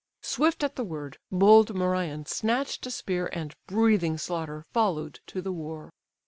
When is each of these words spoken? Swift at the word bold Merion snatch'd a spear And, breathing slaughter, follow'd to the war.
Swift 0.23 0.63
at 0.63 0.77
the 0.77 0.83
word 0.83 1.19
bold 1.31 1.75
Merion 1.75 2.25
snatch'd 2.25 2.87
a 2.87 2.89
spear 2.89 3.27
And, 3.33 3.53
breathing 3.67 4.17
slaughter, 4.17 4.65
follow'd 4.73 5.19
to 5.27 5.43
the 5.43 5.51
war. 5.53 5.91